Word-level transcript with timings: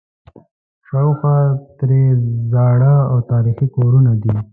شاوخوا 0.87 1.35
ترې 1.77 2.01
زاړه 2.51 2.95
او 3.11 3.17
تاریخي 3.31 3.67
کورونه 3.75 4.11
دي. 4.21 4.35